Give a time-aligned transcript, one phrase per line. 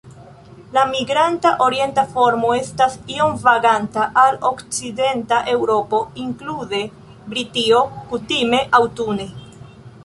[0.75, 6.83] La migranta orienta formo estas iom vaganta al okcidenta Eŭropo, inklude
[7.35, 9.33] Britio, kutime aŭtune.